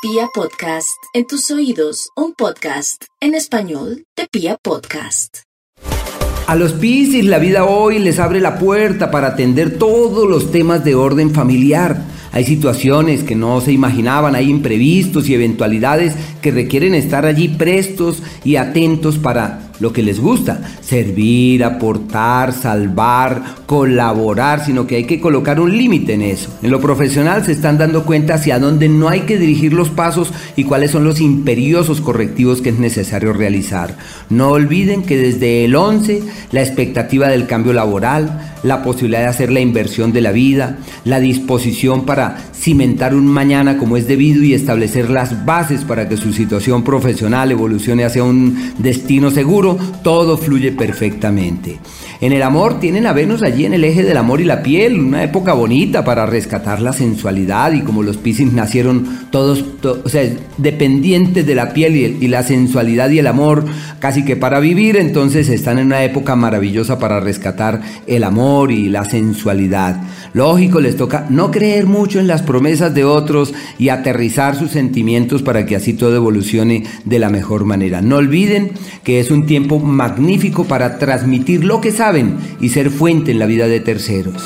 Pia 0.00 0.28
Podcast, 0.32 1.02
en 1.12 1.26
tus 1.26 1.50
oídos, 1.50 2.10
un 2.14 2.32
podcast 2.32 3.06
en 3.20 3.34
español 3.34 4.04
de 4.16 4.28
Pia 4.30 4.56
Podcast. 4.62 5.38
A 6.46 6.54
los 6.54 6.74
Piscis 6.74 7.24
la 7.24 7.40
vida 7.40 7.64
hoy 7.64 7.98
les 7.98 8.20
abre 8.20 8.40
la 8.40 8.60
puerta 8.60 9.10
para 9.10 9.26
atender 9.26 9.76
todos 9.76 10.30
los 10.30 10.52
temas 10.52 10.84
de 10.84 10.94
orden 10.94 11.34
familiar. 11.34 12.00
Hay 12.30 12.44
situaciones 12.44 13.24
que 13.24 13.34
no 13.34 13.60
se 13.60 13.72
imaginaban, 13.72 14.36
hay 14.36 14.48
imprevistos 14.48 15.28
y 15.28 15.34
eventualidades 15.34 16.14
que 16.42 16.52
requieren 16.52 16.94
estar 16.94 17.26
allí 17.26 17.48
prestos 17.48 18.22
y 18.44 18.54
atentos 18.54 19.18
para 19.18 19.67
lo 19.80 19.92
que 19.92 20.02
les 20.02 20.20
gusta, 20.20 20.60
servir, 20.80 21.64
aportar, 21.64 22.52
salvar, 22.52 23.42
colaborar, 23.66 24.64
sino 24.64 24.86
que 24.86 24.96
hay 24.96 25.04
que 25.04 25.20
colocar 25.20 25.60
un 25.60 25.76
límite 25.76 26.14
en 26.14 26.22
eso. 26.22 26.50
En 26.62 26.70
lo 26.70 26.80
profesional 26.80 27.44
se 27.44 27.52
están 27.52 27.78
dando 27.78 28.04
cuenta 28.04 28.34
hacia 28.34 28.58
dónde 28.58 28.88
no 28.88 29.08
hay 29.08 29.20
que 29.20 29.38
dirigir 29.38 29.72
los 29.72 29.90
pasos 29.90 30.32
y 30.56 30.64
cuáles 30.64 30.90
son 30.90 31.04
los 31.04 31.20
imperiosos 31.20 32.00
correctivos 32.00 32.62
que 32.62 32.70
es 32.70 32.78
necesario 32.78 33.32
realizar. 33.32 33.96
No 34.30 34.50
olviden 34.50 35.02
que 35.02 35.16
desde 35.16 35.64
el 35.64 35.76
11 35.76 36.22
la 36.52 36.62
expectativa 36.62 37.28
del 37.28 37.46
cambio 37.46 37.72
laboral, 37.72 38.54
la 38.62 38.82
posibilidad 38.82 39.20
de 39.20 39.26
hacer 39.26 39.52
la 39.52 39.60
inversión 39.60 40.12
de 40.12 40.20
la 40.20 40.32
vida, 40.32 40.78
la 41.04 41.20
disposición 41.20 42.04
para 42.04 42.38
cimentar 42.54 43.14
un 43.14 43.26
mañana 43.26 43.78
como 43.78 43.96
es 43.96 44.08
debido 44.08 44.42
y 44.42 44.54
establecer 44.54 45.10
las 45.10 45.44
bases 45.44 45.84
para 45.84 46.08
que 46.08 46.16
su 46.16 46.32
situación 46.32 46.82
profesional 46.82 47.52
evolucione 47.52 48.04
hacia 48.04 48.24
un 48.24 48.72
destino 48.78 49.30
seguro, 49.30 49.67
todo 50.02 50.38
fluye 50.38 50.72
perfectamente. 50.72 51.78
En 52.20 52.32
el 52.32 52.42
amor 52.42 52.80
tienen 52.80 53.06
a 53.06 53.12
Venus 53.12 53.42
allí 53.42 53.64
en 53.64 53.74
el 53.74 53.84
eje 53.84 54.02
del 54.02 54.16
amor 54.16 54.40
y 54.40 54.44
la 54.44 54.62
piel, 54.62 54.98
una 54.98 55.22
época 55.22 55.52
bonita 55.52 56.04
para 56.04 56.26
rescatar 56.26 56.80
la 56.80 56.92
sensualidad 56.92 57.72
y 57.72 57.82
como 57.82 58.02
los 58.02 58.16
Piscis 58.16 58.52
nacieron 58.52 59.27
todos, 59.30 59.64
o 59.82 60.08
sea, 60.08 60.28
dependientes 60.56 61.46
de 61.46 61.54
la 61.54 61.72
piel 61.72 61.96
y, 61.96 62.24
y 62.24 62.28
la 62.28 62.42
sensualidad 62.42 63.10
y 63.10 63.18
el 63.18 63.26
amor 63.26 63.64
casi 63.98 64.24
que 64.24 64.36
para 64.36 64.60
vivir, 64.60 64.96
entonces 64.96 65.48
están 65.48 65.78
en 65.78 65.86
una 65.86 66.04
época 66.04 66.36
maravillosa 66.36 66.98
para 66.98 67.20
rescatar 67.20 67.80
el 68.06 68.24
amor 68.24 68.72
y 68.72 68.88
la 68.88 69.04
sensualidad. 69.04 70.00
Lógico, 70.34 70.80
les 70.80 70.96
toca 70.96 71.26
no 71.30 71.50
creer 71.50 71.86
mucho 71.86 72.20
en 72.20 72.26
las 72.26 72.42
promesas 72.42 72.94
de 72.94 73.04
otros 73.04 73.54
y 73.78 73.88
aterrizar 73.88 74.56
sus 74.56 74.70
sentimientos 74.70 75.42
para 75.42 75.66
que 75.66 75.76
así 75.76 75.94
todo 75.94 76.16
evolucione 76.16 76.84
de 77.04 77.18
la 77.18 77.30
mejor 77.30 77.64
manera. 77.64 78.02
No 78.02 78.16
olviden 78.16 78.72
que 79.04 79.20
es 79.20 79.30
un 79.30 79.46
tiempo 79.46 79.78
magnífico 79.78 80.64
para 80.64 80.98
transmitir 80.98 81.64
lo 81.64 81.80
que 81.80 81.92
saben 81.92 82.36
y 82.60 82.68
ser 82.70 82.90
fuente 82.90 83.30
en 83.30 83.38
la 83.38 83.46
vida 83.46 83.66
de 83.68 83.80
terceros. 83.80 84.42